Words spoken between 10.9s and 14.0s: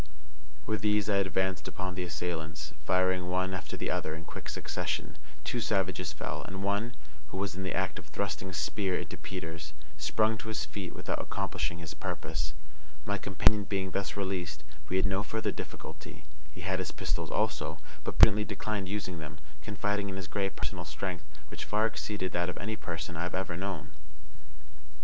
without accomplishing his purpose. My companion being